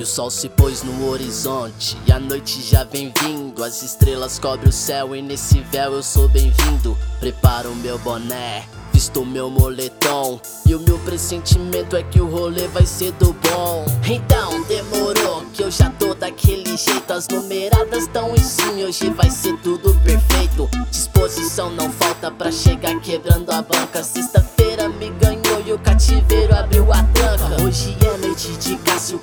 [0.00, 3.62] E o sol se pôs no horizonte E a noite já vem vindo.
[3.62, 6.96] As estrelas cobrem o céu E nesse véu eu sou bem-vindo.
[7.18, 10.40] Preparo meu boné Visto meu moletom.
[10.66, 13.84] E o meu pressentimento é que o rolê vai ser do bom.
[14.08, 17.12] Então demorou Que eu já tô daquele jeito.
[17.12, 20.66] As numeradas tão em sim Hoje vai ser tudo perfeito.
[20.90, 24.02] Disposição não falta pra chegar quebrando a banca.
[24.02, 27.62] Sexta-feira me ganhou e o cativeiro abriu a tranca.
[27.62, 27.99] Hoje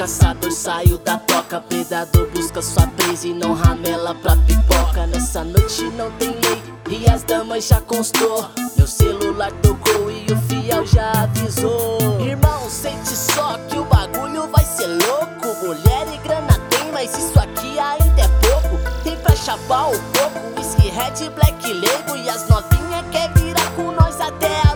[0.00, 1.60] caçador saiu da toca.
[1.60, 5.06] Predador busca sua presa e não ramela pra pipoca.
[5.06, 8.48] Nessa noite não tem lei e as damas já constou.
[8.78, 12.18] Meu celular tocou e o fiel já avisou.
[12.18, 15.66] Irmão, sente só que o bagulho vai ser louco.
[15.66, 18.78] Mulher e grana tem, mas isso aqui ainda é pouco.
[19.04, 23.92] Tem pra chapar o coco, whisky, red, black label E as novinhas quer virar com
[23.92, 24.69] nós até amanhecer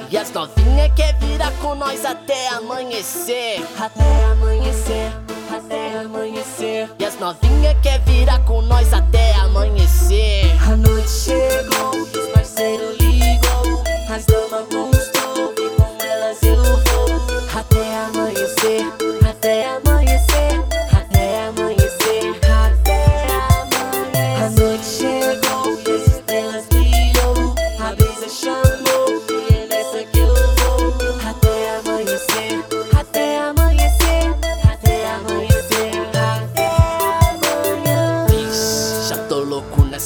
[0.00, 3.62] amanhecer E as novinhas quer virar com nós até amanhecer.
[3.78, 5.12] Até amanhecer,
[5.54, 6.90] até amanhecer.
[6.98, 10.56] E as novinhas quer virar com nós até amanhecer.
[10.62, 13.82] A noite chegou, os parceiros ligou.
[14.08, 14.89] As damas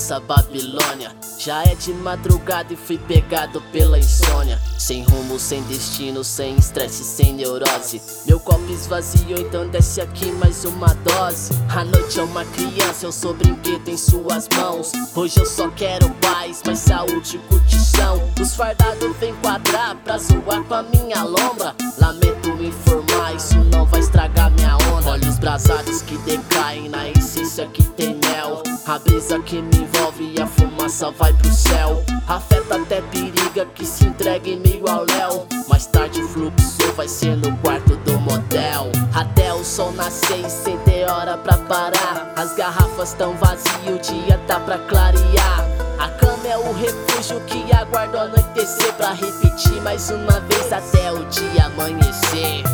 [0.04, 1.10] nessa Babilônia.
[1.38, 4.60] Já é de madrugada e fui pegado pela insônia.
[4.78, 8.02] Sem rumo, sem destino, sem estresse, sem neurose.
[8.26, 11.52] Meu copo esvaziou, então desce aqui mais uma dose.
[11.74, 14.92] A noite é uma criança, eu sou brinquedo em suas mãos.
[15.14, 18.22] Hoje eu só quero paz, mais saúde e curtição.
[18.38, 21.74] Os fardados vem quadrar pra zoar com a minha lombra.
[21.98, 25.12] Lamento informar, isso não vai estragar minha onda.
[25.12, 28.62] Olhos brasados que decaem na essência que tem mel.
[28.86, 32.02] A brisa que me envolve e a fumaça vai pro céu.
[32.28, 35.46] Afeta até periga que se entregue meio ao léu.
[35.68, 38.90] Mais tarde o fluxo vai ser no quarto do motel.
[39.14, 42.32] Até o sol nascer e sem ter hora pra parar.
[42.36, 45.64] As garrafas tão vazias, o dia tá pra clarear.
[45.98, 51.24] A cama é o refúgio que aguarda anoitecer Pra repetir mais uma vez até o
[51.26, 52.73] dia amanhecer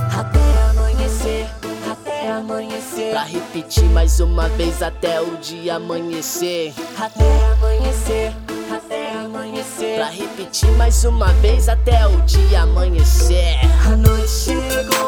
[3.10, 6.72] Pra repetir mais uma vez até o dia amanhecer.
[6.96, 8.32] Até amanhecer,
[8.72, 9.96] até amanhecer.
[9.96, 13.58] Pra repetir mais uma vez até o dia amanhecer.
[13.84, 14.99] A noite chegou,